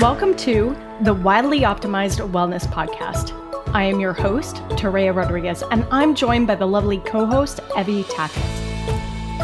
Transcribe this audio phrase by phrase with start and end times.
[0.00, 3.32] Welcome to the Wildly Optimized Wellness Podcast.
[3.74, 8.04] I am your host, Toréa Rodriguez, and I'm joined by the lovely co host, Evie
[8.04, 8.62] Tackett.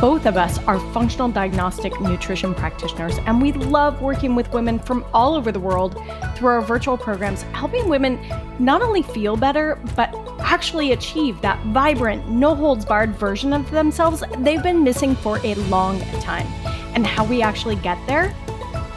[0.00, 5.04] Both of us are functional diagnostic nutrition practitioners, and we love working with women from
[5.12, 6.00] all over the world
[6.36, 8.18] through our virtual programs, helping women
[8.58, 10.14] not only feel better, but
[10.48, 15.54] actually achieve that vibrant, no holds barred version of themselves they've been missing for a
[15.66, 16.46] long time.
[16.94, 18.34] And how we actually get there?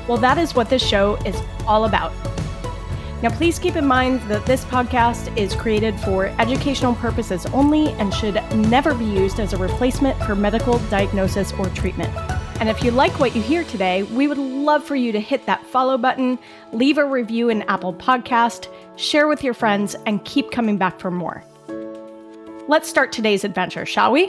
[0.07, 1.35] Well, that is what this show is
[1.67, 2.13] all about.
[3.21, 8.13] Now, please keep in mind that this podcast is created for educational purposes only and
[8.13, 12.11] should never be used as a replacement for medical diagnosis or treatment.
[12.61, 15.45] And if you like what you hear today, we would love for you to hit
[15.47, 16.39] that follow button,
[16.71, 21.11] leave a review in Apple Podcast, share with your friends, and keep coming back for
[21.11, 21.43] more.
[22.71, 24.27] Let's start today's adventure, shall we?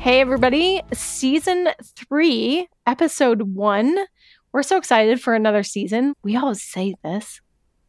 [0.00, 0.82] Hey, everybody.
[0.92, 3.96] Season three, episode one.
[4.52, 6.12] We're so excited for another season.
[6.22, 7.40] We always say this.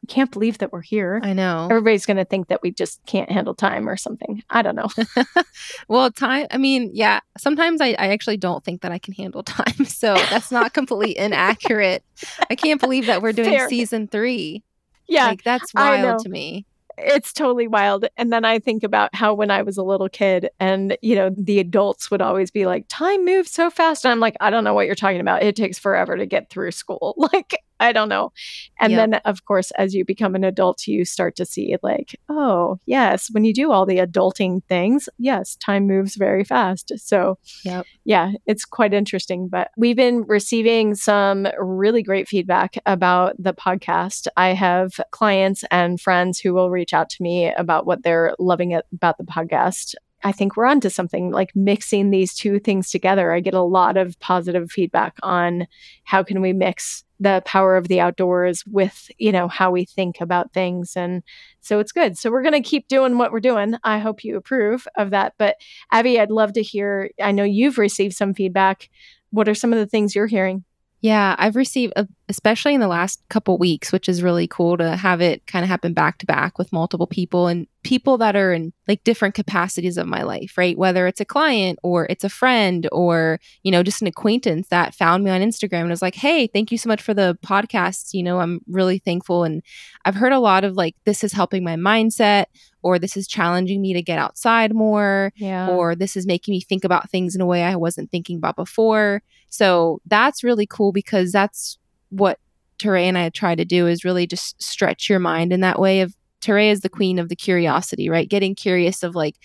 [0.07, 1.19] Can't believe that we're here.
[1.23, 1.67] I know.
[1.69, 4.43] Everybody's going to think that we just can't handle time or something.
[4.49, 4.89] I don't know.
[5.87, 9.43] well, time, I mean, yeah, sometimes I, I actually don't think that I can handle
[9.43, 9.85] time.
[9.85, 12.03] So that's not completely inaccurate.
[12.49, 13.69] I can't believe that we're doing Fair.
[13.69, 14.63] season three.
[15.07, 15.27] Yeah.
[15.27, 16.65] Like, that's wild to me
[16.97, 18.05] it's totally wild.
[18.17, 21.29] And then I think about how when I was a little kid and, you know,
[21.35, 24.05] the adults would always be like, time moves so fast.
[24.05, 25.43] And I'm like, I don't know what you're talking about.
[25.43, 27.15] It takes forever to get through school.
[27.33, 28.31] Like, I don't know.
[28.79, 28.99] And yep.
[28.99, 33.29] then, of course, as you become an adult, you start to see, like, oh, yes,
[33.31, 36.91] when you do all the adulting things, yes, time moves very fast.
[36.97, 37.85] So, yep.
[38.05, 39.49] yeah, it's quite interesting.
[39.49, 44.27] But we've been receiving some really great feedback about the podcast.
[44.37, 48.73] I have clients and friends who will reach out to me about what they're loving
[48.93, 49.95] about the podcast.
[50.25, 53.31] I think we're onto something like mixing these two things together.
[53.31, 55.67] I get a lot of positive feedback on
[56.03, 60.19] how can we mix the power of the outdoors with, you know, how we think
[60.19, 61.21] about things and
[61.61, 62.17] so it's good.
[62.17, 63.75] So we're going to keep doing what we're doing.
[63.83, 65.35] I hope you approve of that.
[65.37, 65.57] But
[65.93, 68.89] Evie, I'd love to hear I know you've received some feedback.
[69.29, 70.63] What are some of the things you're hearing?
[71.01, 74.95] Yeah, I've received, a, especially in the last couple weeks, which is really cool to
[74.95, 78.51] have it kind of happen back to back with multiple people and people that are
[78.51, 80.77] in like different capacities of my life, right?
[80.77, 84.95] Whether it's a client or it's a friend or, you know, just an acquaintance that
[84.95, 88.13] found me on Instagram and was like, hey, thank you so much for the podcast.
[88.13, 89.43] You know, I'm really thankful.
[89.43, 89.61] And
[90.03, 92.45] I've heard a lot of like, this is helping my mindset
[92.81, 95.69] or this is challenging me to get outside more yeah.
[95.69, 98.55] or this is making me think about things in a way I wasn't thinking about
[98.55, 99.21] before.
[99.49, 101.77] So that's really cool because that's
[102.09, 102.39] what
[102.79, 106.01] Toréa and I try to do is really just stretch your mind in that way
[106.01, 108.29] of Toréa is the queen of the curiosity, right?
[108.29, 109.35] Getting curious of like,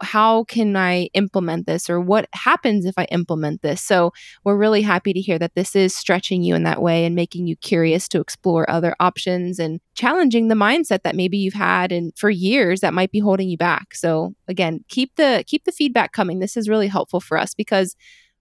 [0.00, 3.80] how can I implement this or what happens if I implement this?
[3.80, 4.12] So,
[4.44, 7.46] we're really happy to hear that this is stretching you in that way and making
[7.46, 12.12] you curious to explore other options and challenging the mindset that maybe you've had and
[12.16, 13.94] for years that might be holding you back.
[13.94, 16.40] So, again, keep the keep the feedback coming.
[16.40, 17.96] This is really helpful for us because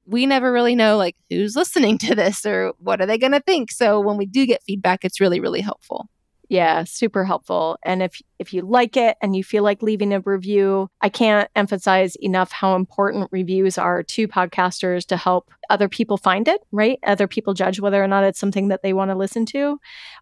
[0.06, 3.40] we never really know like who's listening to this or what are they going to
[3.40, 3.72] think.
[3.72, 6.10] So, when we do get feedback, it's really really helpful.
[6.50, 7.78] Yeah, super helpful.
[7.84, 11.50] And if if you like it and you feel like leaving a review, I can't
[11.56, 17.00] emphasize enough how important reviews are to podcasters to help other people find it, right?
[17.04, 19.80] Other people judge whether or not it's something that they want to listen to.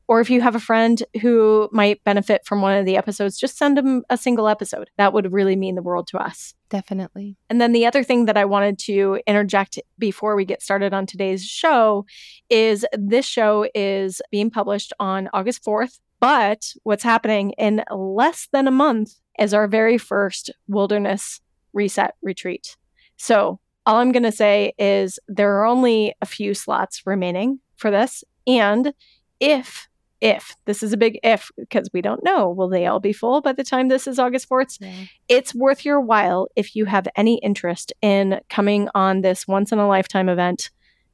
[0.08, 3.58] Or if you have a friend who might benefit from one of the episodes, just
[3.58, 4.90] send them a single episode.
[4.98, 6.54] That would really mean the world to us.
[6.72, 7.36] Definitely.
[7.50, 11.06] And then the other thing that I wanted to interject before we get started on
[11.06, 12.06] today's show
[12.50, 16.00] is this show is being published on August 4th.
[16.22, 21.42] But what's happening in less than a month is our very first wilderness
[21.74, 22.78] reset retreat.
[23.18, 27.92] So, all I'm going to say is there are only a few slots remaining for
[27.92, 28.24] this.
[28.48, 28.94] And
[29.40, 29.90] if,
[30.22, 33.42] if this is a big if, because we don't know, will they all be full
[33.42, 34.78] by the time this is August 4th?
[34.80, 35.06] Yeah.
[35.28, 39.80] It's worth your while if you have any interest in coming on this once in
[39.80, 40.70] a lifetime event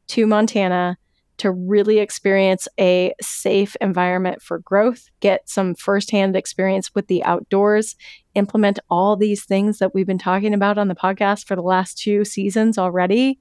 [0.09, 0.98] to Montana
[1.38, 7.95] to really experience a safe environment for growth, get some firsthand experience with the outdoors,
[8.33, 11.98] implement all these things that we've been talking about on the podcast for the last
[11.98, 13.39] two seasons already.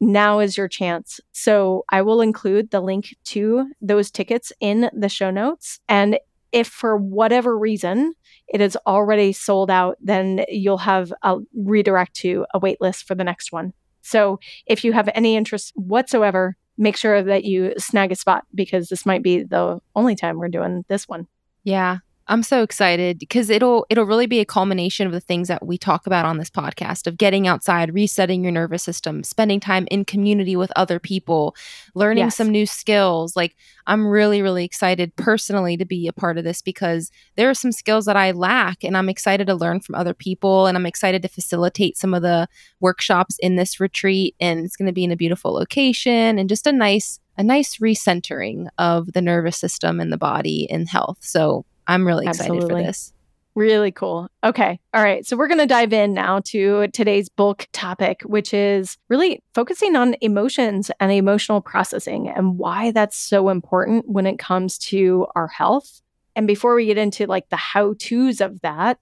[0.00, 1.20] Now is your chance.
[1.32, 5.80] So I will include the link to those tickets in the show notes.
[5.88, 6.18] And
[6.52, 8.14] if for whatever reason
[8.48, 13.14] it is already sold out, then you'll have a redirect to a wait list for
[13.14, 13.72] the next one.
[14.02, 18.88] So if you have any interest whatsoever, make sure that you snag a spot because
[18.88, 21.26] this might be the only time we're doing this one.
[21.64, 21.98] Yeah.
[22.28, 25.78] I'm so excited because it'll it'll really be a culmination of the things that we
[25.78, 30.04] talk about on this podcast of getting outside, resetting your nervous system, spending time in
[30.04, 31.54] community with other people,
[31.94, 32.36] learning yes.
[32.36, 33.36] some new skills.
[33.36, 33.54] Like
[33.86, 37.70] I'm really really excited personally to be a part of this because there are some
[37.70, 41.22] skills that I lack and I'm excited to learn from other people and I'm excited
[41.22, 42.48] to facilitate some of the
[42.80, 46.66] workshops in this retreat and it's going to be in a beautiful location and just
[46.66, 51.18] a nice a nice recentering of the nervous system and the body and health.
[51.20, 52.82] So I'm really excited Absolutely.
[52.82, 53.12] for this.
[53.54, 54.28] Really cool.
[54.44, 54.78] Okay.
[54.92, 55.24] All right.
[55.24, 59.96] So we're going to dive in now to today's bulk topic, which is really focusing
[59.96, 65.48] on emotions and emotional processing and why that's so important when it comes to our
[65.48, 66.02] health.
[66.34, 68.98] And before we get into like the how to's of that,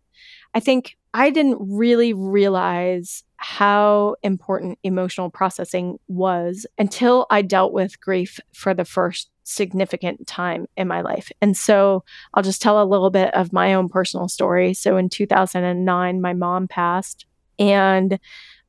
[0.55, 8.01] I think I didn't really realize how important emotional processing was until I dealt with
[8.01, 11.31] grief for the first significant time in my life.
[11.41, 14.73] And so I'll just tell a little bit of my own personal story.
[14.75, 17.27] So in 2009, my mom passed,
[17.59, 18.19] and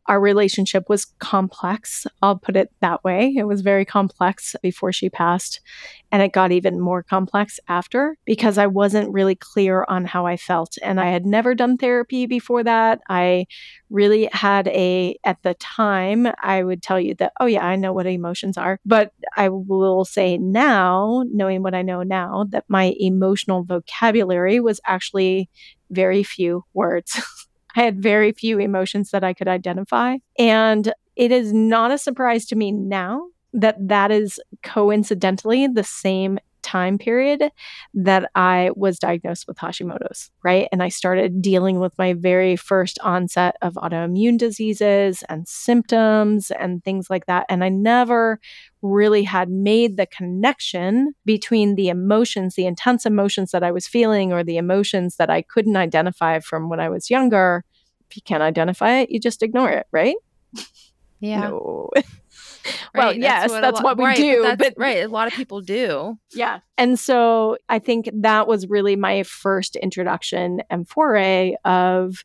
[0.08, 2.06] our relationship was complex.
[2.22, 3.34] I'll put it that way.
[3.36, 5.62] It was very complex before she passed.
[6.12, 10.38] And it got even more complex after because I wasn't really clear on how I
[10.38, 10.78] felt.
[10.84, 13.02] And I had never done therapy before that.
[13.10, 13.48] I
[13.90, 17.92] really had a, at the time, I would tell you that, oh, yeah, I know
[17.92, 18.80] what emotions are.
[18.86, 24.80] But I will say now, knowing what I know now, that my emotional vocabulary was
[24.86, 25.50] actually
[25.90, 27.20] very few words.
[27.76, 30.18] I had very few emotions that I could identify.
[30.38, 36.40] And it is not a surprise to me now that that is coincidentally the same
[36.66, 37.52] time period
[37.94, 40.68] that I was diagnosed with Hashimoto's, right?
[40.72, 46.84] And I started dealing with my very first onset of autoimmune diseases and symptoms and
[46.84, 47.46] things like that.
[47.48, 48.40] And I never
[48.82, 54.34] really had made the connection between the emotions, the intense emotions that I was feeling,
[54.34, 57.64] or the emotions that I couldn't identify from when I was younger.
[58.10, 60.16] If you can't identify it, you just ignore it, right?
[61.20, 61.50] Yeah.
[61.50, 61.90] No.
[62.96, 64.44] well, right, yes, that's what, that's what we right, do.
[64.44, 66.18] But, but, right, a lot of people do.
[66.34, 66.60] Yeah.
[66.78, 72.24] And so I think that was really my first introduction and foray of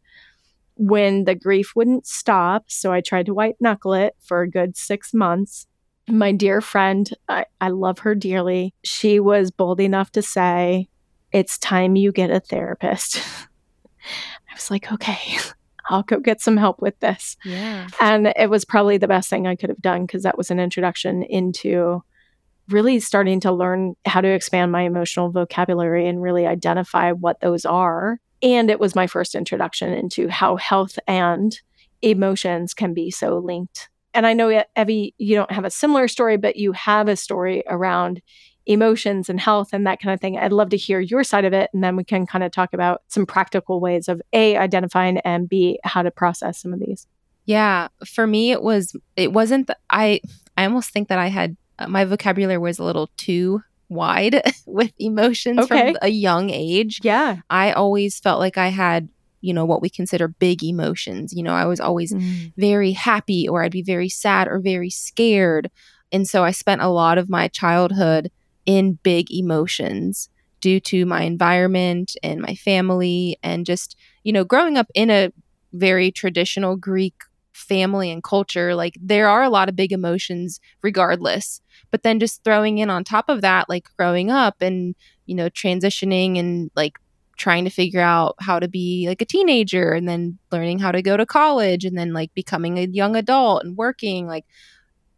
[0.77, 2.65] when the grief wouldn't stop.
[2.69, 5.67] So I tried to white knuckle it for a good six months.
[6.09, 8.75] My dear friend, I, I love her dearly.
[8.83, 10.89] She was bold enough to say,
[11.33, 13.19] It's time you get a therapist.
[14.51, 15.39] I was like, okay.
[15.91, 17.37] I'll go get some help with this.
[17.45, 17.89] Yeah.
[18.01, 20.61] And it was probably the best thing I could have done because that was an
[20.61, 22.03] introduction into
[22.69, 27.65] really starting to learn how to expand my emotional vocabulary and really identify what those
[27.65, 28.21] are.
[28.43, 31.59] And it was my first introduction into how health and
[32.01, 33.89] emotions can be so linked.
[34.15, 37.63] And I know, Evie, you don't have a similar story, but you have a story
[37.69, 38.23] around
[38.71, 40.39] emotions and health and that kind of thing.
[40.39, 41.71] I'd love to hear your side of it.
[41.75, 45.49] And then we can kind of talk about some practical ways of A, identifying and
[45.49, 47.09] B, how to process some of these.
[47.47, 47.89] Yeah.
[48.07, 50.21] For me, it was, it wasn't, th- I,
[50.57, 54.93] I almost think that I had, uh, my vocabulary was a little too wide with
[55.01, 55.93] emotions okay.
[55.93, 57.01] from a young age.
[57.03, 57.39] Yeah.
[57.51, 59.09] I always felt like I had
[59.43, 62.53] you know what we consider big emotions you know i was always mm.
[62.59, 65.71] very happy or i'd be very sad or very scared
[66.13, 68.31] and so i spent a lot of my childhood
[68.67, 70.29] in big emotions
[70.61, 75.33] due to my environment and my family and just, you know, growing up in a
[75.73, 77.15] very traditional Greek
[77.53, 81.61] family and culture, like there are a lot of big emotions regardless.
[81.91, 84.95] But then just throwing in on top of that, like growing up and,
[85.27, 86.99] you know, transitioning and like
[87.37, 91.01] trying to figure out how to be like a teenager and then learning how to
[91.03, 94.45] go to college and then like becoming a young adult and working, like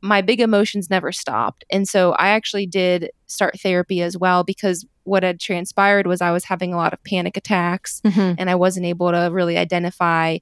[0.02, 1.64] my big emotions never stopped.
[1.71, 6.32] And so I actually did start therapy as well because what had transpired was I
[6.32, 8.35] was having a lot of panic attacks mm-hmm.
[8.37, 10.38] and I wasn't able to really identify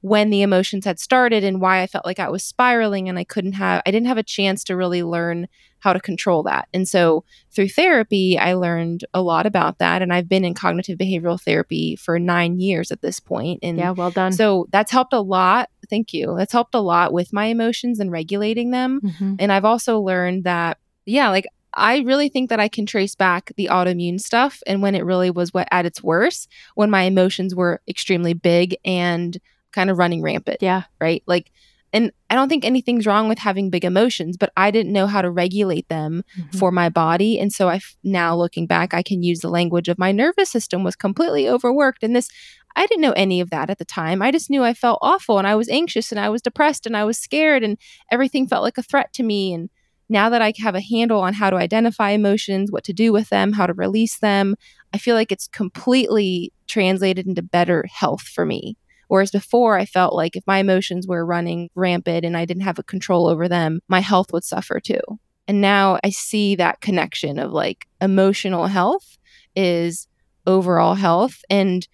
[0.00, 3.24] when the emotions had started and why I felt like I was spiraling and I
[3.24, 5.48] couldn't have I didn't have a chance to really learn
[5.84, 6.66] how to control that.
[6.72, 10.00] And so through therapy, I learned a lot about that.
[10.00, 13.60] And I've been in cognitive behavioral therapy for nine years at this point.
[13.62, 14.32] And yeah, well done.
[14.32, 15.68] So that's helped a lot.
[15.90, 16.36] Thank you.
[16.38, 19.02] That's helped a lot with my emotions and regulating them.
[19.02, 19.34] Mm-hmm.
[19.38, 23.52] And I've also learned that, yeah, like I really think that I can trace back
[23.58, 27.54] the autoimmune stuff and when it really was what at its worst, when my emotions
[27.54, 29.38] were extremely big and
[29.72, 30.62] kind of running rampant.
[30.62, 30.84] Yeah.
[30.98, 31.22] Right.
[31.26, 31.52] Like
[31.94, 35.22] and I don't think anything's wrong with having big emotions, but I didn't know how
[35.22, 36.58] to regulate them mm-hmm.
[36.58, 37.38] for my body.
[37.38, 40.82] And so I now looking back, I can use the language of my nervous system
[40.82, 42.02] was completely overworked.
[42.02, 42.28] And this,
[42.74, 44.22] I didn't know any of that at the time.
[44.22, 46.96] I just knew I felt awful and I was anxious and I was depressed and
[46.96, 47.78] I was scared and
[48.10, 49.54] everything felt like a threat to me.
[49.54, 49.70] And
[50.08, 53.28] now that I have a handle on how to identify emotions, what to do with
[53.28, 54.56] them, how to release them,
[54.92, 58.76] I feel like it's completely translated into better health for me.
[59.08, 62.78] Whereas before, I felt like if my emotions were running rampant and I didn't have
[62.78, 65.00] a control over them, my health would suffer too.
[65.46, 69.18] And now I see that connection of like emotional health
[69.54, 70.08] is
[70.46, 71.42] overall health.
[71.50, 71.86] And,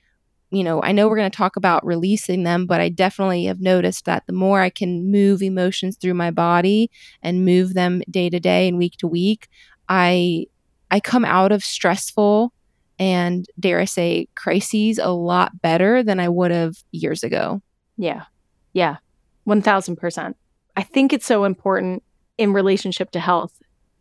[0.51, 3.61] you know, I know we're going to talk about releasing them, but I definitely have
[3.61, 6.91] noticed that the more I can move emotions through my body
[7.23, 9.49] and move them day to day and week to week,
[9.89, 10.47] I
[10.93, 12.53] I come out of stressful
[13.01, 17.63] and dare I say crises a lot better than I would have years ago.
[17.97, 18.25] Yeah.
[18.75, 18.99] Yeah.
[19.49, 20.35] 1000%.
[20.77, 22.03] I think it's so important
[22.37, 23.55] in relationship to health.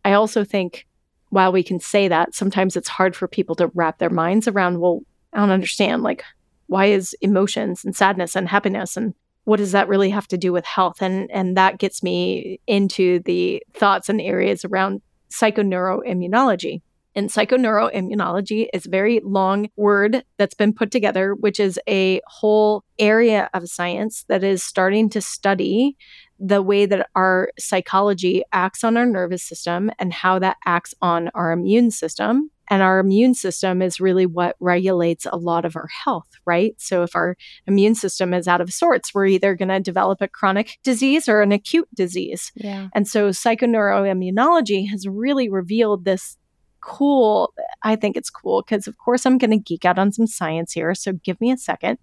[0.04, 0.86] I also think
[1.30, 4.80] while we can say that, sometimes it's hard for people to wrap their minds around,
[4.80, 5.00] well,
[5.32, 6.02] I don't understand.
[6.02, 6.22] Like,
[6.66, 9.14] why is emotions and sadness and happiness and
[9.44, 11.00] what does that really have to do with health?
[11.00, 15.00] And and that gets me into the thoughts and areas around
[15.32, 16.82] psychoneuroimmunology.
[17.14, 22.84] And psychoneuroimmunology is a very long word that's been put together, which is a whole
[22.98, 25.96] area of science that is starting to study
[26.38, 31.30] the way that our psychology acts on our nervous system and how that acts on
[31.34, 32.50] our immune system.
[32.72, 36.74] And our immune system is really what regulates a lot of our health, right?
[36.78, 37.36] So if our
[37.66, 41.42] immune system is out of sorts, we're either going to develop a chronic disease or
[41.42, 42.52] an acute disease.
[42.54, 42.86] Yeah.
[42.94, 46.36] And so psychoneuroimmunology has really revealed this
[46.82, 47.52] cool.
[47.82, 50.72] I think it's cool because, of course, I'm going to geek out on some science
[50.72, 50.94] here.
[50.94, 51.98] So give me a second.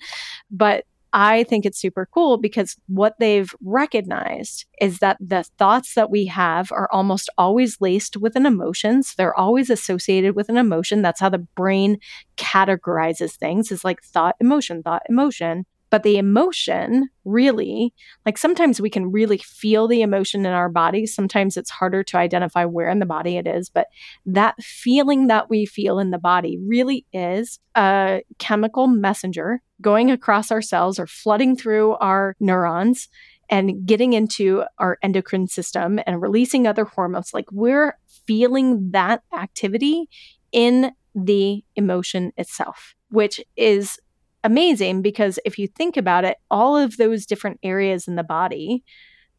[0.49, 6.11] But I think it's super cool because what they've recognized is that the thoughts that
[6.11, 9.03] we have are almost always laced with an emotion.
[9.03, 11.01] So they're always associated with an emotion.
[11.01, 11.97] That's how the brain
[12.35, 15.65] categorizes things is like thought, emotion, thought, emotion.
[15.89, 17.93] But the emotion really,
[18.25, 21.05] like sometimes we can really feel the emotion in our body.
[21.05, 23.69] Sometimes it's harder to identify where in the body it is.
[23.69, 23.87] But
[24.25, 30.51] that feeling that we feel in the body really is a chemical messenger going across
[30.51, 33.07] our cells or flooding through our neurons
[33.49, 37.33] and getting into our endocrine system and releasing other hormones.
[37.33, 40.09] Like we're feeling that activity
[40.51, 43.99] in the emotion itself, which is
[44.47, 48.81] amazing because if you think about it, all of those different areas in the body,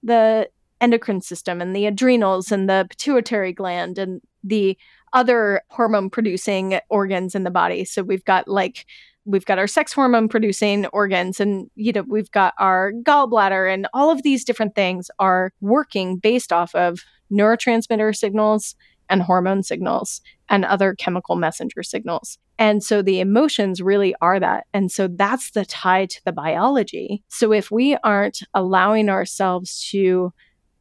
[0.02, 0.48] the
[0.82, 4.76] endocrine system and the adrenals and the pituitary gland and the
[5.14, 7.86] other hormone producing organs in the body.
[7.86, 8.84] So we've got like
[9.24, 13.88] we've got our sex hormone producing organs and you know we've got our gallbladder and
[13.94, 17.00] all of these different things are working based off of
[17.32, 18.74] neurotransmitter signals
[19.08, 22.38] and hormone signals and other chemical messenger signals.
[22.58, 24.66] And so the emotions really are that.
[24.72, 27.22] And so that's the tie to the biology.
[27.28, 30.32] So if we aren't allowing ourselves to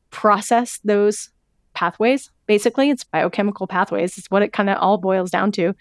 [0.09, 1.29] process those
[1.73, 5.73] pathways, basically, it's biochemical pathways, it's what it kind of all boils down to.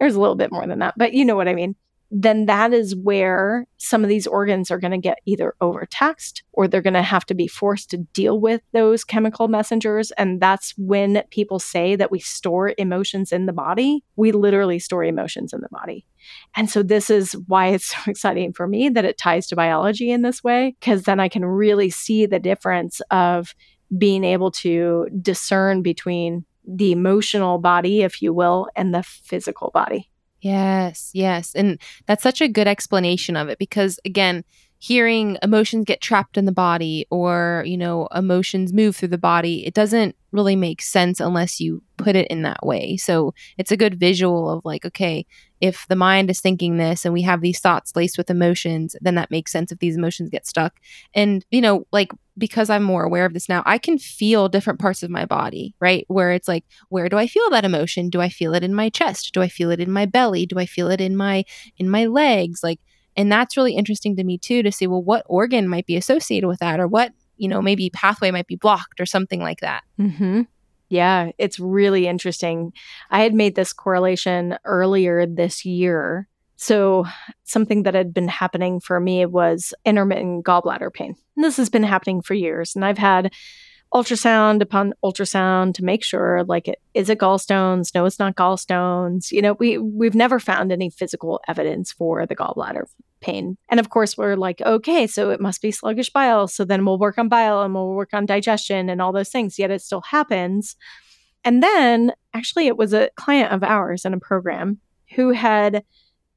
[0.00, 1.76] There's a little bit more than that, but you know what I mean
[2.10, 6.68] then that is where some of these organs are going to get either overtaxed or
[6.68, 10.12] they're going to have to be forced to deal with those chemical messengers.
[10.12, 14.04] And that's when people say that we store emotions in the body.
[14.14, 16.06] We literally store emotions in the body.
[16.54, 20.10] And so this is why it's so exciting for me that it ties to biology
[20.10, 23.54] in this way, because then I can really see the difference of
[23.96, 30.10] being able to discern between the emotional body, if you will, and the physical body.
[30.40, 31.54] Yes, yes.
[31.54, 34.44] And that's such a good explanation of it because, again,
[34.78, 39.66] hearing emotions get trapped in the body or, you know, emotions move through the body,
[39.66, 42.96] it doesn't really make sense unless you put it in that way.
[42.98, 45.24] So it's a good visual of like, okay,
[45.60, 49.14] if the mind is thinking this and we have these thoughts laced with emotions, then
[49.14, 50.78] that makes sense if these emotions get stuck.
[51.14, 54.78] And, you know, like because I'm more aware of this now, I can feel different
[54.78, 56.04] parts of my body, right?
[56.08, 58.10] Where it's like, where do I feel that emotion?
[58.10, 59.32] Do I feel it in my chest?
[59.32, 60.44] Do I feel it in my belly?
[60.44, 61.44] Do I feel it in my
[61.78, 62.62] in my legs?
[62.62, 62.80] Like
[63.16, 66.46] and that's really interesting to me too to see, well, what organ might be associated
[66.46, 69.82] with that or what, you know, maybe pathway might be blocked or something like that.
[69.98, 70.42] Mm-hmm.
[70.88, 72.72] Yeah, it's really interesting.
[73.10, 76.28] I had made this correlation earlier this year.
[76.56, 77.04] So,
[77.44, 81.14] something that had been happening for me was intermittent gallbladder pain.
[81.36, 82.74] And this has been happening for years.
[82.74, 83.32] And I've had
[83.94, 87.94] ultrasound upon ultrasound to make sure like it, is it gallstones?
[87.94, 89.30] No it's not gallstones.
[89.30, 92.84] You know we we've never found any physical evidence for the gallbladder
[93.20, 93.56] pain.
[93.68, 96.48] And of course we're like okay so it must be sluggish bile.
[96.48, 99.58] So then we'll work on bile and we'll work on digestion and all those things.
[99.58, 100.76] Yet it still happens.
[101.44, 104.80] And then actually it was a client of ours in a program
[105.14, 105.84] who had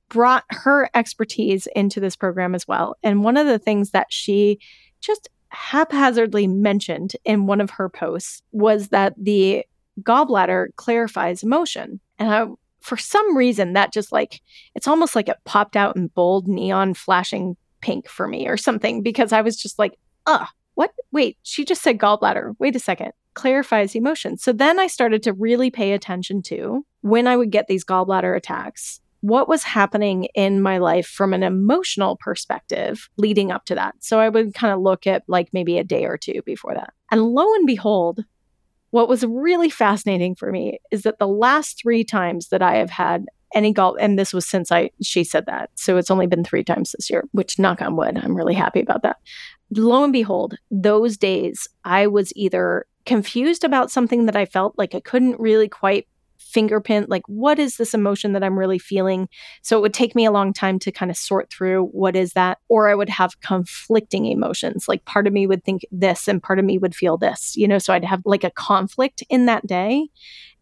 [0.09, 2.95] brought her expertise into this program as well.
[3.03, 4.59] And one of the things that she
[5.01, 9.65] just haphazardly mentioned in one of her posts was that the
[10.01, 11.99] gallbladder clarifies emotion.
[12.17, 12.45] And I,
[12.81, 14.41] for some reason, that just like,
[14.75, 19.01] it's almost like it popped out in bold neon flashing pink for me or something
[19.01, 20.91] because I was just like, uh, what?
[21.11, 22.55] Wait, she just said gallbladder.
[22.59, 23.11] Wait a second.
[23.33, 24.37] Clarifies emotion.
[24.37, 28.35] So then I started to really pay attention to when I would get these gallbladder
[28.35, 33.95] attacks what was happening in my life from an emotional perspective leading up to that.
[33.99, 36.93] So I would kind of look at like maybe a day or two before that.
[37.11, 38.23] And lo and behold,
[38.91, 42.89] what was really fascinating for me is that the last three times that I have
[42.89, 46.43] had any golf, and this was since I she said that, so it's only been
[46.43, 47.23] three times this year.
[47.31, 49.17] Which knock on wood, I'm really happy about that.
[49.71, 54.93] Lo and behold, those days I was either confused about something that I felt like
[54.93, 56.07] I couldn't really quite
[56.49, 59.27] fingerpin like what is this emotion that i'm really feeling?
[59.61, 62.33] So it would take me a long time to kind of sort through what is
[62.33, 66.41] that or i would have conflicting emotions like part of me would think this and
[66.41, 69.45] part of me would feel this you know so i'd have like a conflict in
[69.45, 70.07] that day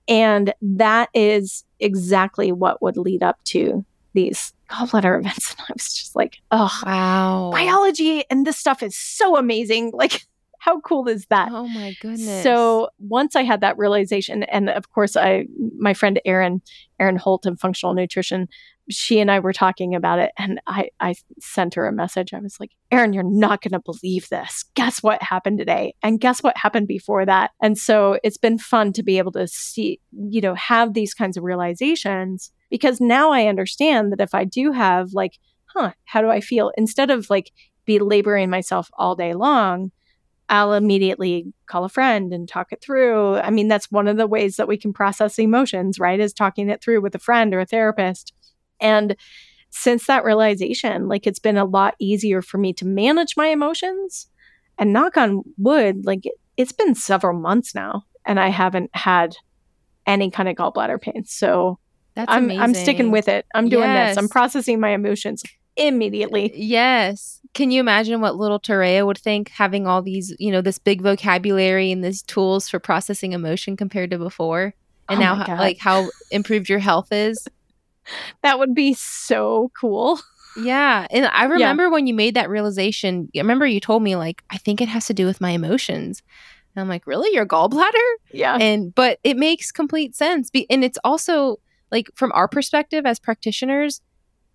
[0.07, 5.93] and that is exactly what would lead up to these gallbladder events and i was
[5.93, 7.49] just like oh wow.
[7.51, 10.25] biology and this stuff is so amazing like
[10.67, 11.49] how cool is that?
[11.49, 12.43] Oh my goodness.
[12.43, 15.45] So once I had that realization, and of course, I,
[15.79, 16.61] my friend Erin,
[16.99, 18.49] Erin Holt in functional nutrition,
[18.89, 22.33] she and I were talking about it, and I, I sent her a message.
[22.33, 24.65] I was like, Erin, you're not going to believe this.
[24.75, 25.95] Guess what happened today?
[26.03, 27.51] And guess what happened before that?
[27.61, 31.37] And so it's been fun to be able to see, you know, have these kinds
[31.37, 35.39] of realizations because now I understand that if I do have like,
[35.73, 36.73] huh, how do I feel?
[36.77, 37.53] Instead of like
[37.85, 39.91] belaboring myself all day long,
[40.49, 43.35] I'll immediately call a friend and talk it through.
[43.37, 46.19] I mean, that's one of the ways that we can process emotions, right?
[46.19, 48.33] Is talking it through with a friend or a therapist.
[48.79, 49.15] And
[49.69, 54.27] since that realization, like it's been a lot easier for me to manage my emotions.
[54.79, 59.35] And knock on wood, like it, it's been several months now and I haven't had
[60.05, 61.25] any kind of gallbladder pain.
[61.25, 61.79] So
[62.15, 62.63] that's I'm amazing.
[62.63, 63.45] I'm sticking with it.
[63.55, 64.11] I'm doing Yes.
[64.11, 64.17] this.
[64.17, 65.43] I'm processing my emotions
[65.77, 66.51] immediately.
[66.55, 67.39] Yes.
[67.53, 71.01] Can you imagine what little Toréa would think having all these, you know, this big
[71.01, 74.73] vocabulary and these tools for processing emotion compared to before?
[75.09, 77.47] And Oh now, like, how improved your health is?
[78.41, 80.17] That would be so cool.
[80.55, 81.07] Yeah.
[81.11, 84.57] And I remember when you made that realization, I remember you told me, like, I
[84.57, 86.23] think it has to do with my emotions.
[86.73, 87.33] And I'm like, really?
[87.33, 87.91] Your gallbladder?
[88.31, 88.55] Yeah.
[88.55, 91.57] and but it makes complete sense Be- and it's also
[91.91, 94.01] like from our perspective as practitioners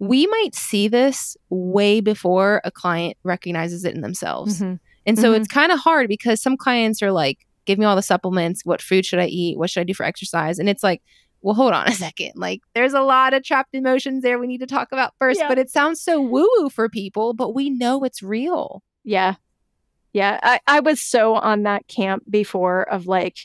[0.05, 4.81] we might see this way before a client recognizes it in themselves Mhm.
[5.07, 5.37] and so Mhm.
[5.39, 8.83] it's kind of hard because some clients are like give me all the supplements what
[8.83, 11.01] food should i eat what should i do for exercise and it's like
[11.43, 14.59] well hold on a second like there's a lot of trapped emotions there we need
[14.59, 15.47] to talk about first Yeah.
[15.49, 19.35] but it sounds so woo woo for people but we know it's real Yeah.
[20.13, 20.39] Yeah.
[20.43, 23.37] I, I was so on that camp before of like,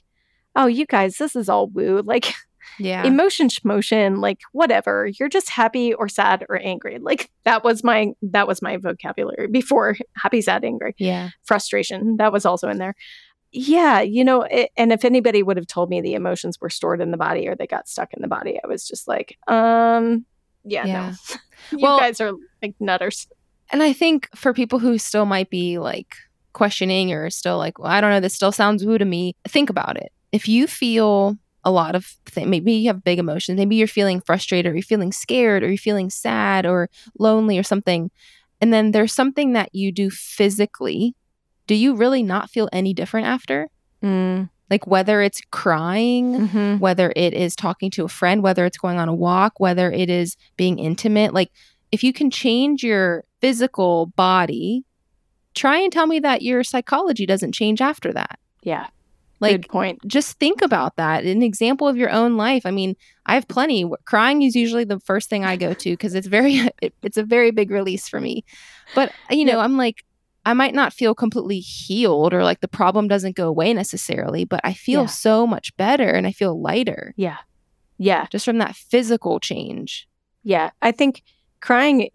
[0.55, 2.01] oh, you guys, this is all woo.
[2.03, 2.33] Like
[2.79, 5.09] yeah emotion schmotion, like whatever.
[5.19, 6.99] You're just happy or sad or angry.
[6.99, 10.93] Like that was my that was my vocabulary before happy, sad, angry.
[10.97, 12.17] yeah Frustration.
[12.17, 12.95] That was also in there.
[13.53, 16.99] Yeah, you know, it, and if anybody would have told me the emotions were stored
[17.01, 20.25] in the body or they got stuck in the body, I was just like, um,
[20.65, 21.09] yeah, Yeah.
[21.31, 21.37] no.
[21.77, 23.27] you Well- guys are like nutters.
[23.71, 26.13] And I think for people who still might be like
[26.53, 29.69] questioning or still like, well, I don't know, this still sounds woo to me, think
[29.69, 30.11] about it.
[30.31, 34.21] If you feel a lot of things, maybe you have big emotions, maybe you're feeling
[34.21, 38.09] frustrated or you're feeling scared or you're feeling sad or lonely or something,
[38.61, 41.13] and then there's something that you do physically,
[41.67, 43.67] do you really not feel any different after?
[44.01, 44.49] Mm.
[44.69, 48.99] Like whether it's crying, hmm whether it is talking to a friend, whether it's going
[48.99, 51.33] on a walk, whether it is being intimate.
[51.33, 51.51] Like,
[51.91, 54.83] if you can change your physical body,
[55.55, 58.39] try and tell me that your psychology doesn't change after that.
[58.61, 58.87] Yeah,
[59.39, 59.99] Like, good point.
[60.07, 61.23] just think about that.
[61.25, 62.65] An example of your own life.
[62.65, 62.95] I mean,
[63.25, 63.85] I have plenty.
[64.05, 67.23] Crying is usually the first thing I go to because it's very, it, it's a
[67.23, 68.43] very big release for me.
[68.95, 69.59] But uh, you know.
[69.59, 70.03] I'm like,
[70.45, 74.61] I might not feel completely healed or like the problem doesn't go away necessarily, but
[74.63, 75.07] I feel Yeah.
[75.07, 77.37] so much better and I feel lighter Yeah,
[77.97, 78.27] yeah.
[78.31, 80.07] just from that physical change.
[80.43, 81.23] Yeah, I think
[81.59, 82.09] crying,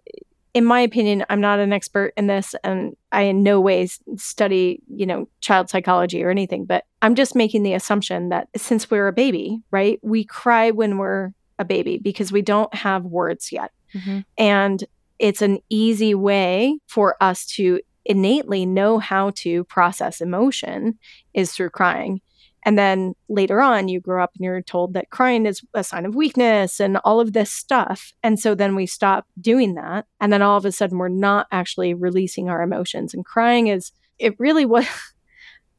[0.54, 4.82] in my opinion, I'm not an expert in this, and I in no ways study,
[4.88, 6.66] you know, child psychology or anything.
[6.66, 10.98] But I'm just making the assumption that since we're a baby, right, we cry when
[10.98, 14.20] we're a baby because we don't have words yet, mm-hmm.
[14.36, 14.84] and
[15.18, 20.98] it's an easy way for us to innately know how to process emotion
[21.32, 22.20] is through crying.
[22.64, 26.06] And then later on, you grow up and you're told that crying is a sign
[26.06, 28.12] of weakness and all of this stuff.
[28.22, 30.06] And so then we stop doing that.
[30.20, 33.14] And then all of a sudden, we're not actually releasing our emotions.
[33.14, 34.86] And crying is it really was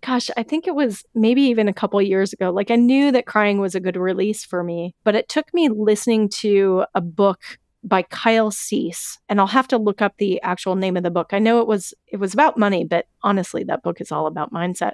[0.05, 2.51] gosh, I think it was maybe even a couple years ago.
[2.51, 5.69] Like I knew that crying was a good release for me, but it took me
[5.69, 7.39] listening to a book
[7.85, 11.29] by Kyle Cease, and I'll have to look up the actual name of the book.
[11.31, 14.53] I know it was it was about money, but honestly, that book is all about
[14.53, 14.93] mindset.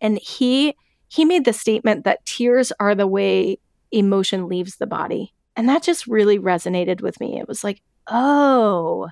[0.00, 0.74] And he
[1.08, 3.58] he made the statement that tears are the way
[3.90, 5.34] emotion leaves the body.
[5.56, 7.38] And that just really resonated with me.
[7.38, 9.08] It was like, "Oh,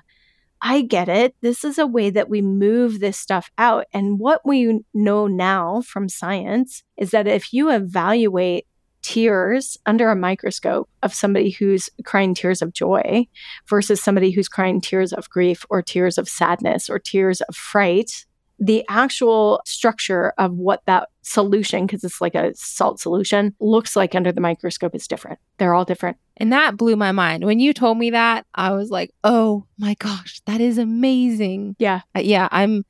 [0.61, 1.35] I get it.
[1.41, 3.85] This is a way that we move this stuff out.
[3.93, 8.65] And what we know now from science is that if you evaluate
[9.03, 13.27] tears under a microscope of somebody who's crying tears of joy
[13.69, 18.25] versus somebody who's crying tears of grief or tears of sadness or tears of fright,
[18.59, 24.15] the actual structure of what that solution, because it's like a salt solution, looks like
[24.15, 25.37] under the microscope is different.
[25.57, 26.17] They're all different.
[26.37, 27.45] And that blew my mind.
[27.45, 31.75] When you told me that, I was like, oh my gosh, that is amazing.
[31.79, 32.01] Yeah.
[32.15, 32.47] Uh, yeah.
[32.51, 32.83] I'm,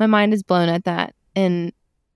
[0.00, 1.14] my mind is blown at that.
[1.36, 1.72] And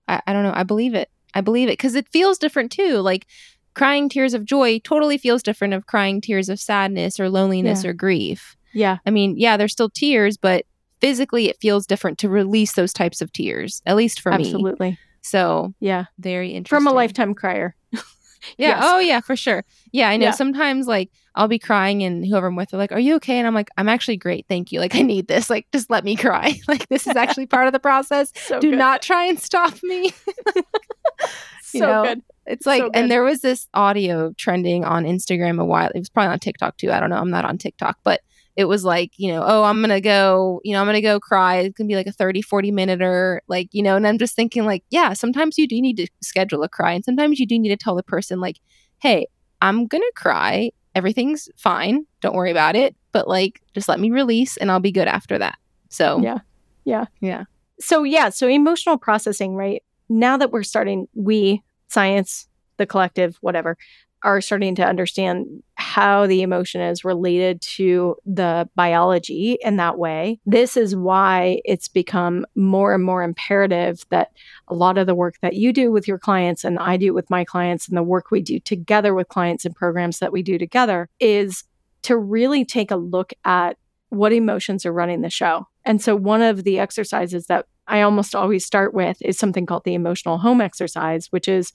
[0.07, 0.53] I, I don't know.
[0.53, 1.09] I believe it.
[1.33, 2.97] I believe it because it feels different too.
[2.97, 3.27] Like
[3.75, 7.89] crying tears of joy totally feels different of crying tears of sadness or loneliness Yeah.
[7.91, 8.57] or grief.
[8.73, 8.97] Yeah.
[9.05, 10.65] I mean, yeah, there's still tears, but
[11.01, 14.45] physically it feels different to release those types of tears, at least for me.
[14.45, 14.97] Absolutely.
[15.21, 16.05] So Yeah.
[16.17, 16.85] very interesting.
[16.85, 17.75] From a lifetime crier.
[18.57, 18.75] Yeah.
[18.75, 18.83] Oh, yes.
[18.85, 19.65] Oh, yeah, for sure.
[19.91, 20.27] Yeah, I know.
[20.27, 20.31] Yeah.
[20.31, 23.45] Sometimes, like, I'll be crying, and whoever I'm with are like, "Are you okay?" And
[23.45, 24.79] I'm like, "I'm actually great, thank you.
[24.79, 25.49] Like, I need this.
[25.49, 26.57] Like, just let me cry.
[26.69, 28.31] like, this is actually part of the process.
[28.47, 28.79] So Do good.
[28.79, 30.11] not try and stop me."
[31.63, 32.21] so you know, good.
[32.45, 35.89] It's like, So and there was this audio trending on Instagram a while.
[35.93, 36.91] It was probably on TikTok too.
[36.91, 37.17] I don't know.
[37.17, 38.21] I'm not on TikTok, but
[38.59, 41.01] it was like, you know, oh, I'm going to go, you know, I'm going to
[41.01, 41.59] go cry.
[41.59, 44.17] It's going to be like a 30, 40 minute or like, you know, and I'm
[44.17, 46.91] just thinking like, yeah, sometimes you do need to schedule a cry.
[46.91, 48.57] And sometimes you do need to tell the person like,
[48.97, 49.27] hey,
[49.61, 50.71] I'm going to cry.
[50.93, 52.05] Everything's fine.
[52.19, 52.97] Don't worry about it.
[53.13, 55.57] But like, just let me release and I'll be good after that.
[55.87, 56.39] So, Yeah.
[56.83, 57.05] Yeah.
[57.21, 57.45] Yeah.
[57.79, 58.27] So, yeah.
[58.27, 59.81] So, emotional processing, right?
[60.09, 63.77] Now that we're starting, we, science, the collective, whatever,
[64.21, 70.39] are starting to understand how the emotion is related to the biology in that way.
[70.45, 74.29] This is why it's become more and more imperative that
[74.67, 77.27] a lot of the work that you do with your clients and I do with
[77.31, 80.59] my clients and the work we do together with clients and programs that we do
[80.59, 81.63] together is
[82.03, 83.75] to really take a look at
[84.09, 85.65] what emotions are running the show.
[85.85, 89.83] And so one of the exercises that I almost always start with is something called
[89.83, 91.73] the emotional home exercise, which is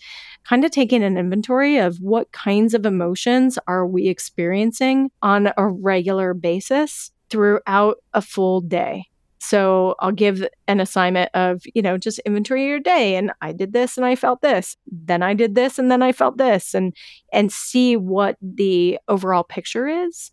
[0.48, 5.68] kind of taking an inventory of what kinds of emotions are we experiencing on a
[5.68, 9.04] regular basis throughout a full day.
[9.40, 13.74] So I'll give an assignment of, you know, just inventory your day and I did
[13.74, 14.76] this and I felt this.
[14.86, 16.94] Then I did this and then I felt this and
[17.30, 20.30] and see what the overall picture is.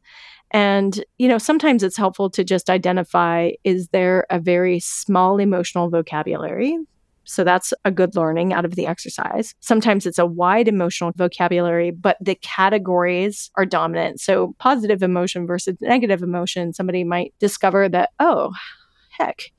[0.52, 5.90] And, you know, sometimes it's helpful to just identify is there a very small emotional
[5.90, 6.78] vocabulary?
[7.24, 9.56] So that's a good learning out of the exercise.
[9.62, 14.20] Sometimes it's a wide emotional vocabulary, but the categories are dominant.
[14.20, 18.52] So positive emotion versus negative emotion, somebody might discover that, oh,
[19.18, 19.52] heck,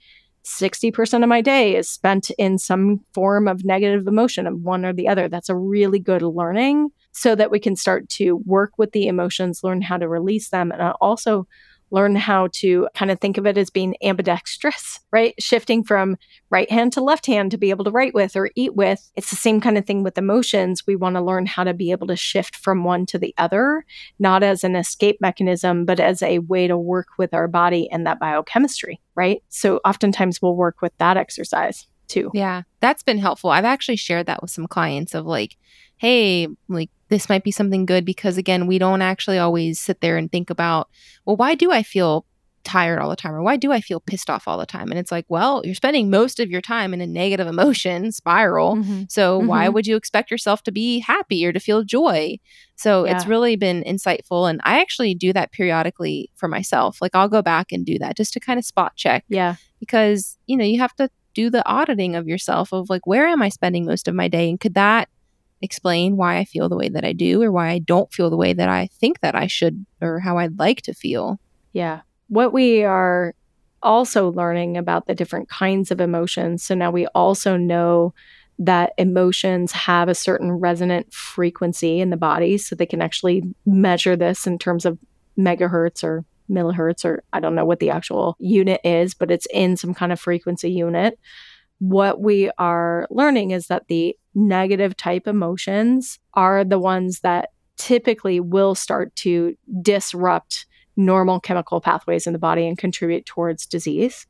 [0.45, 4.93] 60% of my day is spent in some form of negative emotion of one or
[4.93, 5.29] the other.
[5.29, 9.63] That's a really good learning so that we can start to work with the emotions,
[9.63, 11.47] learn how to release them, and uh, also
[11.93, 15.35] learn how to kind of think of it as being ambidextrous, right?
[15.39, 16.17] Shifting from
[16.49, 19.13] right hand to left hand to be able to write with or eat with.
[19.15, 20.87] It's the same kind of thing with emotions.
[20.87, 23.85] We want to learn how to be able to shift from one to the other,
[24.19, 28.07] not as an escape mechanism, but as a way to work with our body and
[28.07, 29.43] that biochemistry, right?
[29.51, 32.31] So oftentimes we'll work with that exercise too.
[32.33, 33.51] Yeah, that's been helpful.
[33.51, 35.59] I've actually shared that with some clients of like,
[36.03, 40.17] hey, like this might be something good because again, we don't actually always sit there
[40.17, 40.89] and think about,
[41.25, 42.27] well, why do I feel
[42.65, 44.91] tired all the time or why do I feel pissed off all the time?
[44.91, 48.77] And it's like, well, you're spending most of your time in a negative emotion spiral.
[48.77, 49.11] Mhm.
[49.11, 49.75] So why Mhm.
[49.75, 52.39] would you expect yourself to be happy or to feel joy?
[52.77, 56.99] So it's really been insightful and I actually do that periodically for myself.
[57.01, 59.55] Like I'll go back and do that just to kind of spot check Yeah.
[59.79, 63.41] because you know you have to do the auditing of yourself of like where am
[63.41, 65.09] i spending most of my day and could that
[65.63, 68.37] explain why i feel the way that i do or why i don't feel the
[68.37, 71.39] way that i think that i should or how i'd like to feel
[71.73, 72.01] Yeah.
[72.29, 73.35] What we are
[73.83, 76.63] also learning about the different kinds of emotions.
[76.63, 78.15] So now we also know
[78.59, 82.59] that emotions have a certain resonant frequency in the body.
[82.59, 84.99] So they can actually measure this in terms of
[85.39, 89.77] megahertz or millihertz, or I don't know what the actual unit is, but it's in
[89.77, 91.19] some kind of frequency unit.
[91.79, 98.41] What we are learning is that the negative type emotions are the ones that typically
[98.41, 100.67] will start to disrupt
[100.97, 104.27] normal chemical pathways in the body and contribute towards disease.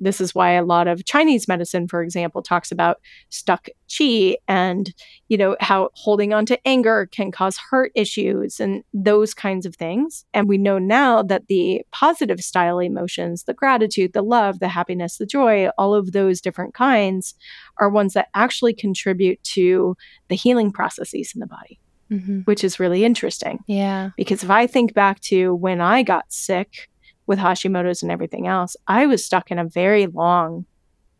[0.00, 4.94] This is why a lot of Chinese medicine, for example, talks about stuck chi and,
[5.28, 9.76] you know, how holding on to anger can cause heart issues and those kinds of
[9.76, 10.24] things.
[10.32, 15.18] And we know now that the positive style emotions, the gratitude, the love, the happiness,
[15.18, 17.34] the joy, all of those different kinds
[17.78, 19.96] are ones that actually contribute to
[20.28, 21.78] the healing processes in the body.
[22.10, 22.40] Mm-hmm.
[22.40, 23.60] Which is really interesting.
[23.68, 24.10] Yeah.
[24.16, 26.89] Because if I think back to when I got sick,
[27.30, 30.66] with Hashimoto's and everything else, I was stuck in a very long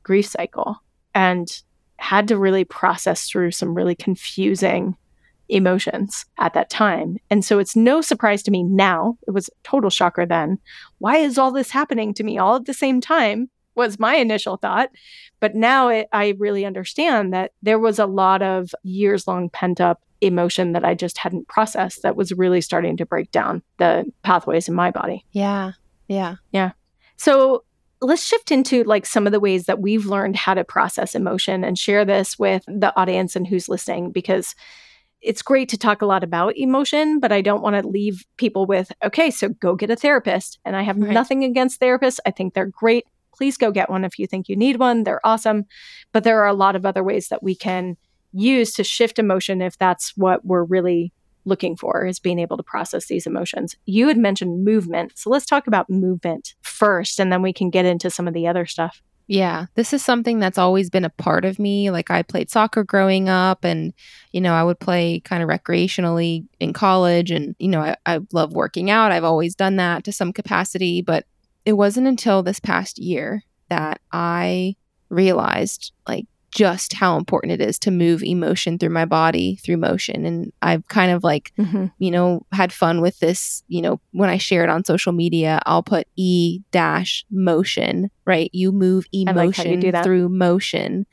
[0.03, 0.77] grief cycle
[1.15, 1.63] and
[1.99, 4.97] had to really process through some really confusing
[5.49, 7.17] emotions at that time.
[7.31, 9.19] And so it's no surprise to me now.
[9.29, 10.59] It was a total shocker then.
[10.99, 13.49] Why is all this happening to me all at the same time?
[13.77, 14.91] Was my initial thought.
[15.39, 19.81] But now it, I really understand that there was a lot of years long pent
[19.81, 24.11] up emotion that I just hadn't processed that was really starting to break down the
[24.23, 25.25] pathways in my body.
[25.31, 25.73] Yeah.
[26.11, 26.37] Yeah.
[26.51, 26.73] Yeah.
[27.17, 27.63] So
[28.01, 31.63] let's shift into like some of the ways that we've learned how to process emotion
[31.63, 34.57] and share this with the audience and who's listening because
[35.21, 38.67] it's great to talk a lot about emotion, but I don't want to leave people
[38.67, 40.59] with, okay, so go get a therapist.
[40.65, 41.13] And I have right.
[41.13, 42.19] nothing against therapists.
[42.27, 43.07] I think they're great.
[43.33, 45.05] Please go get one if you think you need one.
[45.05, 45.67] They're awesome.
[46.13, 47.97] But there are a lot of other ways that we can
[48.33, 51.13] use to shift emotion if that's what we're really
[51.45, 53.77] looking for is being able to process these emotions.
[53.87, 55.13] You had mentioned movement.
[55.17, 58.47] So let's talk about movement first, and then we can get into some of the
[58.47, 59.03] other stuff.
[59.27, 61.93] Yeah, this is something that's always been a part of me.
[61.93, 63.93] Like I played soccer growing up, and,
[64.33, 67.31] you know, I would play kind of recreationally in college.
[67.31, 69.13] And, you know, I, I love working out.
[69.13, 71.01] I've always done that to some capacity.
[71.01, 71.27] But
[71.65, 74.75] it wasn't until this past year that I
[75.11, 80.25] realized, like, just how important it is to move emotion through my body through motion.
[80.25, 81.87] And I've kind of like, mm-hmm.
[81.99, 83.63] you know, had fun with this.
[83.69, 88.51] You know, when I share it on social media, I'll put E dash motion, right?
[88.53, 91.07] You move emotion like through motion.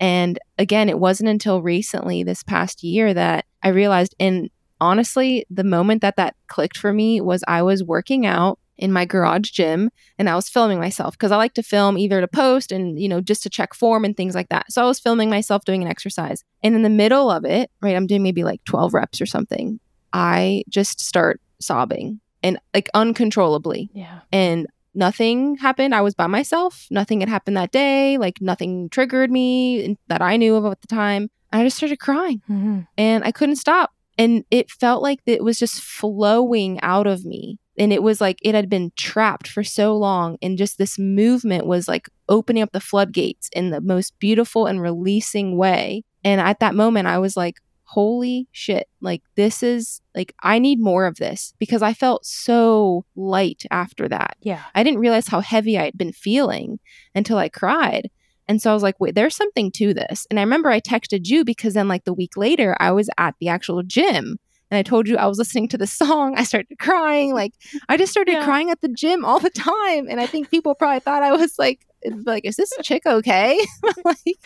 [0.00, 4.48] And again, it wasn't until recently, this past year, that I realized, and
[4.80, 9.04] honestly, the moment that that clicked for me was I was working out in my
[9.04, 12.70] garage gym and I was filming myself because I like to film either to post
[12.72, 14.72] and, you know, just to check form and things like that.
[14.72, 16.44] So I was filming myself doing an exercise.
[16.62, 19.80] And in the middle of it, right, I'm doing maybe like 12 reps or something.
[20.12, 23.90] I just start sobbing and like uncontrollably.
[23.92, 24.20] Yeah.
[24.32, 25.94] And nothing happened.
[25.94, 26.86] I was by myself.
[26.90, 28.16] Nothing had happened that day.
[28.16, 31.30] Like nothing triggered me that I knew of at the time.
[31.52, 32.80] I just started crying mm-hmm.
[32.96, 33.90] and I couldn't stop.
[34.18, 38.38] And it felt like it was just flowing out of me and it was like
[38.42, 42.72] it had been trapped for so long and just this movement was like opening up
[42.72, 46.02] the floodgates in the most beautiful and releasing way.
[46.24, 50.78] And at that moment i was like holy shit like this is like i need
[50.78, 54.36] more of this because i felt so light after that.
[54.40, 54.62] Yeah.
[54.74, 56.80] I didn't realize how heavy i'd been feeling
[57.14, 58.10] until i cried.
[58.50, 60.26] And so I was like, wait, there's something to this.
[60.30, 63.34] And I remember I texted you because then, like, the week later, I was at
[63.40, 64.38] the actual gym
[64.70, 66.34] and I told you I was listening to the song.
[66.36, 67.34] I started crying.
[67.34, 67.54] Like
[67.88, 68.44] I just started yeah.
[68.44, 70.06] crying at the gym all the time.
[70.08, 71.86] And I think people probably thought I was like,
[72.24, 73.58] like, is this chick okay?
[74.04, 74.38] like,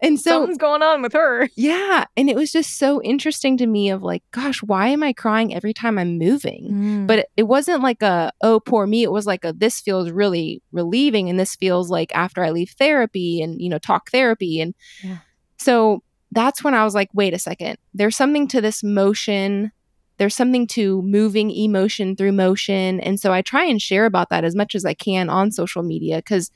[0.00, 1.48] and so something's going on with her.
[1.56, 2.06] Yeah.
[2.16, 5.54] And it was just so interesting to me of like, gosh, why am I crying
[5.54, 6.68] every time I'm moving?
[6.70, 7.06] Mm.
[7.06, 9.02] But it, it wasn't like a, oh, poor me.
[9.02, 11.28] It was like a, this feels really relieving.
[11.28, 14.60] And this feels like after I leave therapy and, you know, talk therapy.
[14.60, 15.18] And yeah.
[15.58, 19.72] so that's when I was like, wait a second, there's something to this motion.
[20.18, 23.00] There's something to moving emotion through motion.
[23.00, 25.82] And so I try and share about that as much as I can on social
[25.82, 26.50] media because,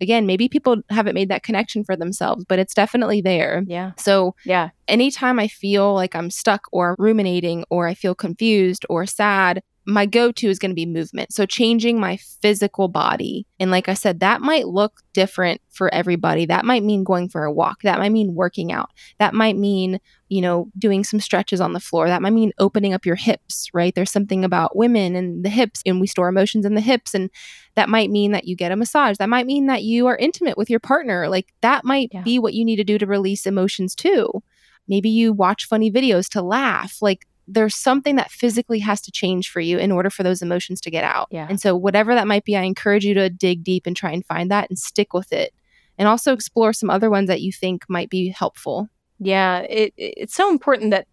[0.00, 3.64] again, maybe people haven't made that connection for themselves, but it's definitely there.
[3.66, 3.92] Yeah.
[3.96, 9.06] So, yeah, anytime I feel like I'm stuck or ruminating or I feel confused or
[9.06, 11.32] sad, my go to is going to be movement.
[11.32, 13.46] So, changing my physical body.
[13.58, 16.44] And like I said, that might look different for everybody.
[16.44, 17.80] That might mean going for a walk.
[17.82, 18.90] That might mean working out.
[19.18, 19.98] That might mean,
[20.28, 22.06] you know, doing some stretches on the floor.
[22.06, 23.94] That might mean opening up your hips, right?
[23.94, 27.14] There's something about women and the hips, and we store emotions in the hips.
[27.14, 27.30] And
[27.74, 29.16] that might mean that you get a massage.
[29.16, 31.30] That might mean that you are intimate with your partner.
[31.30, 32.22] Like, that might yeah.
[32.22, 34.42] be what you need to do to release emotions too.
[34.86, 37.00] Maybe you watch funny videos to laugh.
[37.00, 40.80] Like, there's something that physically has to change for you in order for those emotions
[40.82, 41.28] to get out.
[41.30, 41.46] Yeah.
[41.48, 44.24] And so, whatever that might be, I encourage you to dig deep and try and
[44.24, 45.54] find that and stick with it.
[45.96, 48.88] And also explore some other ones that you think might be helpful.
[49.18, 51.08] Yeah, it, it's so important that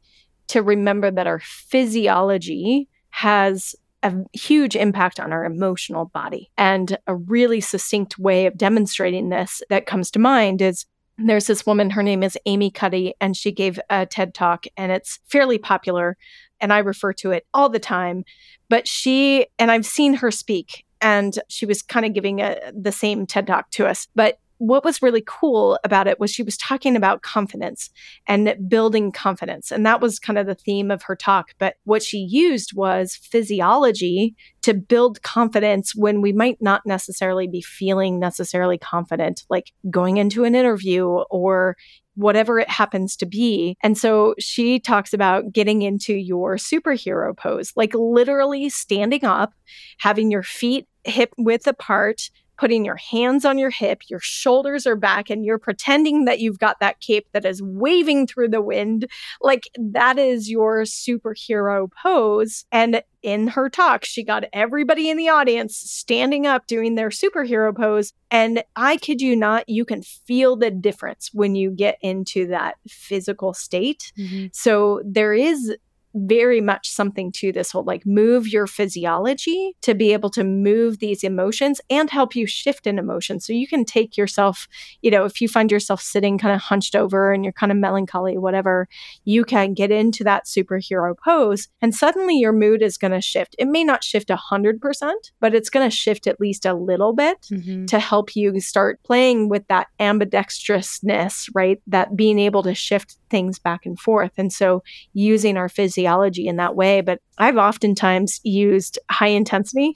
[0.50, 6.52] to remember that our physiology has a huge impact on our emotional body.
[6.58, 10.86] And a really succinct way of demonstrating this that comes to mind is
[11.18, 14.92] there's this woman, her name is Amy Cuddy, and she gave a TED talk, and
[14.92, 16.18] it's fairly popular.
[16.62, 18.24] And I refer to it all the time.
[18.70, 22.92] But she, and I've seen her speak, and she was kind of giving a, the
[22.92, 24.08] same TED talk to us.
[24.16, 27.90] But what was really cool about it was she was talking about confidence
[28.28, 29.72] and building confidence.
[29.72, 31.54] And that was kind of the theme of her talk.
[31.60, 37.62] But what she used was physiology to build confidence when we might not necessarily be
[37.62, 41.76] feeling necessarily confident, like going into an interview or
[42.16, 43.78] whatever it happens to be.
[43.84, 49.54] And so she talks about getting into your superhero pose, like literally standing up,
[50.00, 54.96] having your feet hip width apart, putting your hands on your hip, your shoulders are
[54.96, 59.10] back, and you're pretending that you've got that cape that is waving through the wind.
[59.42, 62.66] Like that is your superhero pose.
[62.72, 67.76] And in her talk, she got everybody in the audience standing up doing their superhero
[67.76, 68.14] pose.
[68.30, 72.76] And I kid you not, you can feel the difference when you get into that
[72.88, 74.14] physical state.
[74.18, 74.48] Mm-hmm.
[74.54, 75.76] So there is
[76.16, 81.00] very much something to this whole like move your physiology to be able to move
[81.00, 83.40] these emotions and help you shift in emotion.
[83.40, 84.68] So you can take yourself,
[85.02, 87.78] you know, if you find yourself sitting kind of hunched over and you're kind of
[87.78, 88.88] melancholy, whatever,
[89.26, 93.56] you can get into that superhero pose and suddenly your mood is going to shift.
[93.60, 96.74] It may not shift a hundred percent, but it's going to shift at least a
[96.74, 97.86] little bit mm-hmm.
[97.88, 101.82] to help you start playing with that ambidextrousness, right?
[101.88, 104.32] That being able to shift things back and forth.
[104.38, 104.82] And so
[105.14, 107.02] using our physiology in that way.
[107.02, 109.94] But I've oftentimes used high intensity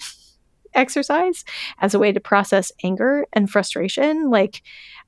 [0.74, 1.44] exercise
[1.80, 4.30] as a way to process anger and frustration.
[4.30, 4.62] Like,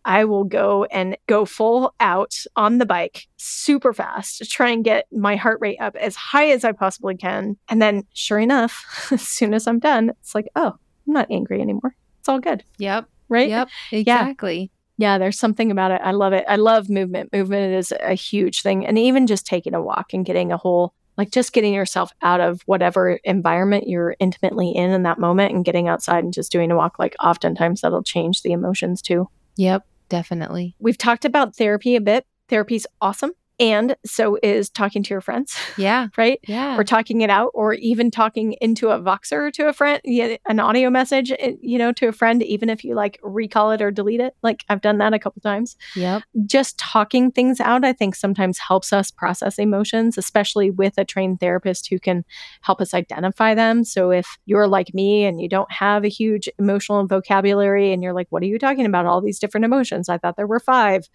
[0.03, 4.83] I will go and go full out on the bike super fast to try and
[4.83, 7.57] get my heart rate up as high as I possibly can.
[7.69, 10.73] And then, sure enough, as soon as I'm done, it's like, oh,
[11.07, 11.95] I'm not angry anymore.
[12.19, 12.63] It's all good.
[12.79, 13.05] Yep.
[13.29, 13.49] Right?
[13.49, 13.69] Yep.
[13.91, 14.59] Exactly.
[14.59, 14.80] Yeah,
[15.17, 16.01] there's something about it.
[16.03, 16.45] I love it.
[16.47, 17.33] I love movement.
[17.33, 18.85] Movement is a huge thing.
[18.85, 22.39] And even just taking a walk and getting a whole, like just getting yourself out
[22.39, 26.71] of whatever environment you're intimately in in that moment and getting outside and just doing
[26.71, 29.27] a walk, like oftentimes that'll change the emotions too.
[29.57, 30.75] Yep, definitely.
[30.79, 32.25] We've talked about therapy a bit.
[32.47, 33.31] Therapy's awesome.
[33.61, 35.55] And so is talking to your friends.
[35.77, 36.07] Yeah.
[36.17, 36.39] right?
[36.47, 36.77] Yeah.
[36.77, 40.01] Or talking it out, or even talking into a Voxer to a friend,
[40.47, 43.81] an audio message, eh, you know, to a friend, even if you like recall it
[43.81, 44.35] or delete it.
[44.41, 45.77] Like I've done that a couple times.
[45.95, 46.23] Yep.
[46.47, 51.39] Just talking things out, I think sometimes helps us process emotions, especially with a trained
[51.39, 52.25] therapist who can
[52.61, 53.83] help us identify them.
[53.83, 58.13] So if you're like me and you don't have a huge emotional vocabulary and you're
[58.13, 59.05] like, what are you talking about?
[59.05, 60.09] All these different emotions.
[60.09, 61.07] I thought there were five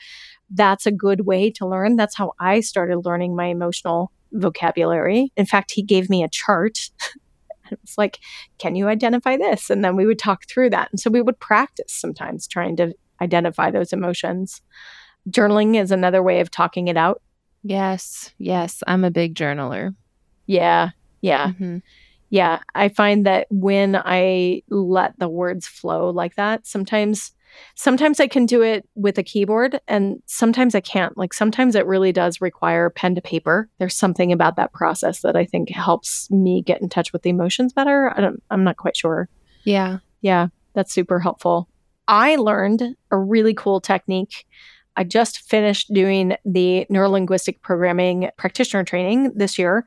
[0.51, 1.97] that's a good way to learn.
[1.97, 5.33] That's how I started learning my emotional vocabulary.
[5.37, 6.91] In fact, he gave me a chart.
[7.71, 8.19] it was like,
[8.59, 9.71] can you identify this?
[9.71, 10.91] And then we would talk through that.
[10.91, 14.63] And so we would practice sometimes trying to identify those emotions.
[15.31, 17.23] Journaling is another way of talking it out.
[17.63, 18.83] Yes, yes.
[18.87, 19.95] I'm a big journaler.
[20.47, 21.49] Yeah, yeah.
[21.49, 21.79] Mm-hmm.
[22.31, 27.33] Yeah, I find that when I let the words flow like that, sometimes
[27.75, 31.17] Sometimes I can do it with a keyboard and sometimes I can't.
[31.17, 33.69] Like sometimes it really does require pen to paper.
[33.79, 37.31] There's something about that process that I think helps me get in touch with the
[37.31, 38.13] emotions better.
[38.17, 39.29] I don't I'm not quite sure.
[39.65, 39.99] Yeah.
[40.21, 41.69] Yeah, that's super helpful.
[42.09, 44.47] I learned a really cool technique.
[44.97, 49.85] I just finished doing the neurolinguistic programming practitioner training this year,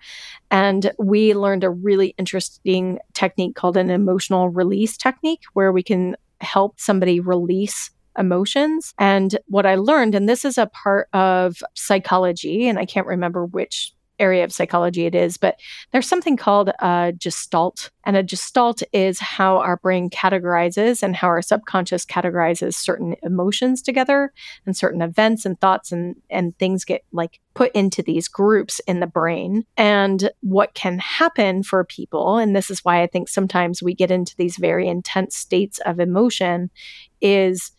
[0.51, 6.15] and we learned a really interesting technique called an emotional release technique where we can
[6.41, 8.93] help somebody release emotions.
[8.99, 13.45] And what I learned, and this is a part of psychology, and I can't remember
[13.45, 15.59] which area of psychology it is, but
[15.91, 17.89] there's something called a gestalt.
[18.03, 23.81] And a gestalt is how our brain categorizes and how our subconscious categorizes certain emotions
[23.81, 24.33] together
[24.65, 28.99] and certain events and thoughts and, and things get like put into these groups in
[28.99, 29.65] the brain.
[29.77, 34.11] And what can happen for people, and this is why I think sometimes we get
[34.11, 36.69] into these very intense states of emotion,
[37.21, 37.71] is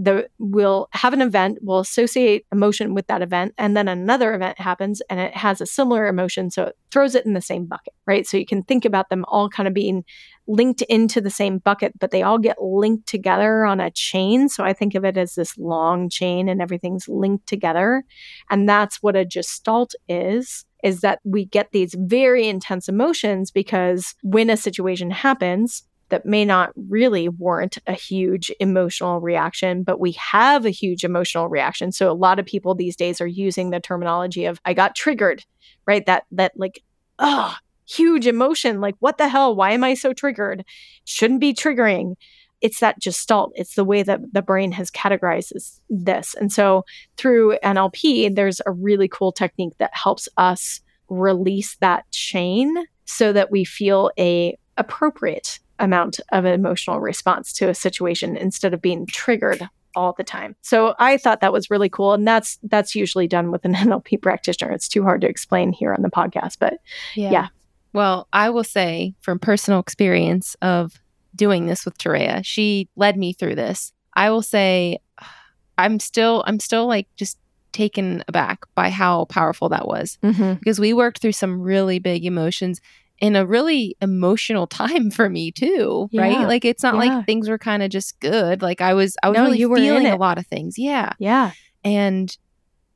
[0.00, 4.58] the we'll have an event we'll associate emotion with that event and then another event
[4.58, 7.92] happens and it has a similar emotion so it throws it in the same bucket
[8.06, 8.26] right?
[8.26, 10.04] So you can think about them all kind of being
[10.48, 14.48] linked into the same bucket but they all get linked together on a chain.
[14.48, 18.02] So i think of it as this long chain and everything's linked together.
[18.48, 24.14] And that's what a gestalt is is that we get these very intense emotions because
[24.22, 30.12] when a situation happens that may not really warrant a huge emotional reaction, but we
[30.12, 31.92] have a huge emotional reaction.
[31.92, 35.44] So a lot of people these days are using the terminology of I got triggered,
[35.86, 36.04] right?
[36.06, 36.82] That that like
[37.18, 37.54] oh,
[37.88, 39.54] huge emotion, like what the hell?
[39.54, 40.64] Why am I so triggered?
[41.04, 42.16] Shouldn't be triggering.
[42.60, 43.52] It's that gestalt.
[43.54, 45.52] It's the way that the brain has categorized
[45.88, 46.34] this.
[46.34, 46.84] And so
[47.16, 52.74] through NLP, there's a really cool technique that helps us release that chain
[53.06, 58.80] so that we feel a appropriate amount of emotional response to a situation instead of
[58.80, 60.54] being triggered all the time.
[60.62, 64.22] So I thought that was really cool and that's that's usually done with an NLP
[64.22, 64.70] practitioner.
[64.70, 66.74] It's too hard to explain here on the podcast, but
[67.14, 67.30] yeah.
[67.30, 67.48] yeah.
[67.92, 71.00] Well, I will say from personal experience of
[71.34, 73.92] doing this with Toréa, she led me through this.
[74.14, 74.98] I will say
[75.78, 77.38] I'm still I'm still like just
[77.72, 80.54] taken aback by how powerful that was mm-hmm.
[80.54, 82.80] because we worked through some really big emotions
[83.20, 86.22] in a really emotional time for me too yeah.
[86.22, 87.00] right like it's not yeah.
[87.16, 88.62] like things were kind of just good.
[88.62, 90.78] Like i was i was no, really feeling a lot of things.
[90.78, 91.12] Yeah.
[91.18, 91.52] Yeah.
[91.84, 92.36] And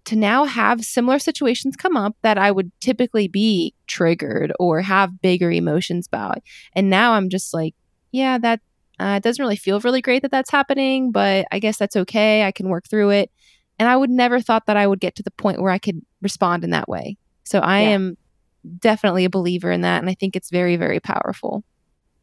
[0.07, 5.21] to now have similar situations come up that i would typically be triggered or have
[5.21, 6.39] bigger emotions about.
[6.75, 7.75] And now i'm just like
[8.11, 8.61] yeah that
[9.01, 12.45] uh, it doesn't really feel really great that that's happening but i guess that's okay.
[12.45, 13.31] I can work through it.
[13.79, 16.01] And i would never thought that i would get to the point where i could
[16.23, 17.19] respond in that way.
[17.45, 17.89] So i yeah.
[17.91, 18.17] am
[18.79, 20.01] definitely a believer in that.
[20.01, 21.65] And I think it's very, very powerful.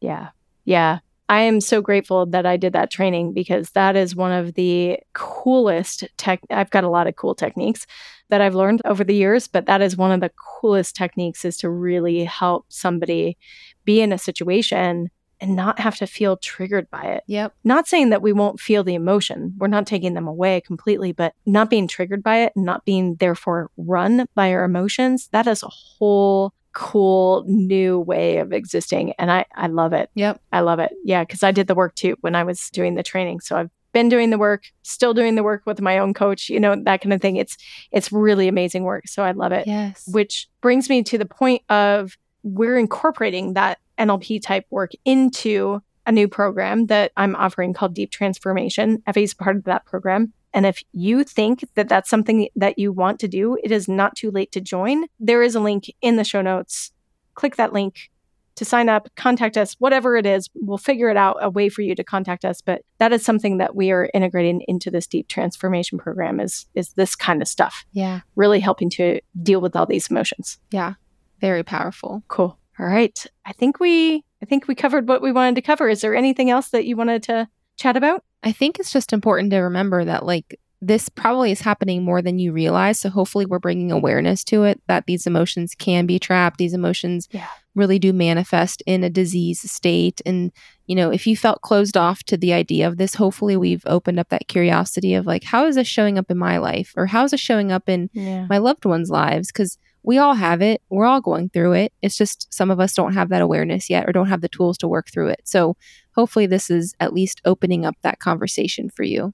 [0.00, 0.30] Yeah.
[0.64, 0.98] Yeah.
[1.28, 4.98] I am so grateful that I did that training because that is one of the
[5.14, 6.40] coolest tech.
[6.50, 7.86] I've got a lot of cool techniques
[8.28, 11.56] that I've learned over the years, but that is one of the coolest techniques is
[11.58, 13.38] to really help somebody
[13.84, 15.08] be in a situation
[15.42, 17.24] and not have to feel triggered by it.
[17.26, 17.52] Yep.
[17.64, 19.54] Not saying that we won't feel the emotion.
[19.58, 23.70] We're not taking them away completely, but not being triggered by it, not being therefore
[23.76, 29.12] run by our emotions, that is a whole cool new way of existing.
[29.18, 30.10] And I, I love it.
[30.14, 30.40] Yep.
[30.52, 30.92] I love it.
[31.04, 31.24] Yeah.
[31.24, 33.40] Cause I did the work too when I was doing the training.
[33.40, 36.60] So I've been doing the work, still doing the work with my own coach, you
[36.60, 37.36] know, that kind of thing.
[37.36, 37.58] It's
[37.90, 39.06] it's really amazing work.
[39.06, 39.66] So I love it.
[39.66, 40.04] Yes.
[40.06, 46.12] Which brings me to the point of we're incorporating that NLP type work into a
[46.12, 49.02] new program that I'm offering called Deep Transformation.
[49.08, 50.32] Evie is part of that program.
[50.52, 54.16] And if you think that that's something that you want to do, it is not
[54.16, 55.06] too late to join.
[55.18, 56.92] There is a link in the show notes.
[57.34, 58.10] Click that link
[58.56, 60.50] to sign up, contact us, whatever it is.
[60.54, 62.60] We'll figure it out a way for you to contact us.
[62.60, 66.92] But that is something that we are integrating into this deep transformation program is is
[66.92, 67.86] this kind of stuff.
[67.92, 68.20] Yeah.
[68.36, 70.58] Really helping to deal with all these emotions.
[70.70, 70.94] Yeah.
[71.40, 72.22] Very powerful.
[72.28, 72.58] Cool.
[72.82, 73.26] All right.
[73.46, 75.88] I think we I think we covered what we wanted to cover.
[75.88, 78.24] Is there anything else that you wanted to chat about?
[78.42, 82.40] I think it's just important to remember that like this probably is happening more than
[82.40, 82.98] you realize.
[82.98, 86.58] So hopefully we're bringing awareness to it that these emotions can be trapped.
[86.58, 87.46] These emotions yeah.
[87.76, 90.20] really do manifest in a disease state.
[90.26, 90.50] And,
[90.86, 94.18] you know, if you felt closed off to the idea of this, hopefully we've opened
[94.18, 96.92] up that curiosity of like, how is this showing up in my life?
[96.96, 98.46] Or how is this showing up in yeah.
[98.50, 99.52] my loved ones' lives?
[99.52, 100.82] Because we all have it.
[100.90, 101.92] We're all going through it.
[102.02, 104.78] It's just some of us don't have that awareness yet or don't have the tools
[104.78, 105.42] to work through it.
[105.44, 105.76] So
[106.14, 109.32] hopefully, this is at least opening up that conversation for you.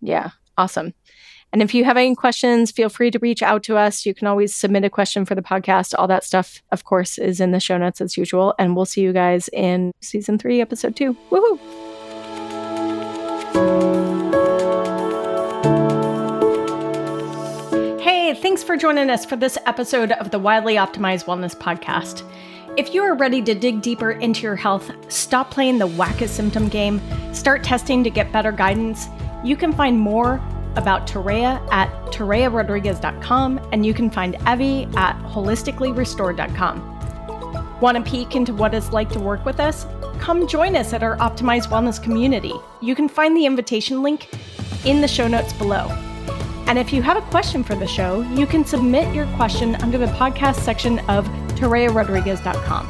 [0.00, 0.94] Yeah, awesome.
[1.52, 4.04] And if you have any questions, feel free to reach out to us.
[4.04, 5.94] You can always submit a question for the podcast.
[5.96, 8.54] All that stuff, of course, is in the show notes as usual.
[8.58, 11.16] And we'll see you guys in season three, episode two.
[11.30, 11.58] Woohoo!
[18.42, 22.22] Thanks for joining us for this episode of the Wildly Optimized Wellness Podcast.
[22.76, 26.28] If you are ready to dig deeper into your health, stop playing the whack a
[26.28, 27.00] symptom game,
[27.32, 29.06] start testing to get better guidance,
[29.42, 30.34] you can find more
[30.76, 37.80] about Toréa at torearodriguez.com and you can find Evie at holisticallyrestored.com.
[37.80, 39.86] Want a peek into what it's like to work with us?
[40.20, 42.52] Come join us at our Optimized Wellness community.
[42.82, 44.28] You can find the invitation link
[44.84, 45.88] in the show notes below.
[46.66, 49.98] And if you have a question for the show, you can submit your question under
[49.98, 52.88] the podcast section of torearodriguez.com.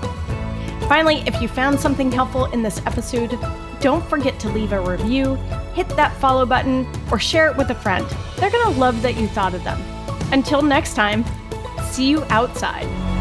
[0.89, 3.39] Finally, if you found something helpful in this episode,
[3.81, 5.35] don't forget to leave a review,
[5.75, 8.07] hit that follow button, or share it with a friend.
[8.37, 9.81] They're going to love that you thought of them.
[10.33, 11.25] Until next time,
[11.83, 13.16] see you outside.